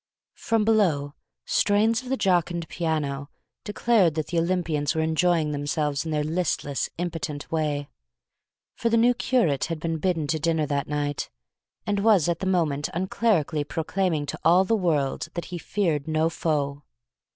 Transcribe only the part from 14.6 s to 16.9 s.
the world that he feared no foe.